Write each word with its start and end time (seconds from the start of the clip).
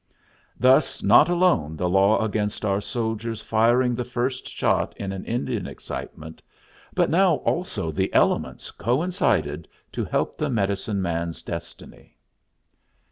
Thus 0.59 1.03
not 1.03 1.29
alone 1.29 1.77
the 1.77 1.87
law 1.87 2.25
against 2.25 2.65
our 2.65 2.81
soldiers 2.81 3.39
firing 3.39 3.93
the 3.93 4.03
first 4.03 4.47
shot 4.49 4.97
in 4.97 5.11
an 5.11 5.23
Indian 5.25 5.67
excitement, 5.67 6.41
but 6.95 7.07
now 7.11 7.35
also 7.35 7.91
the 7.91 8.11
elements 8.11 8.71
coincided 8.71 9.67
to 9.91 10.03
help 10.03 10.39
the 10.39 10.49
medicine 10.49 11.03
man's 11.03 11.43
destiny. 11.43 12.17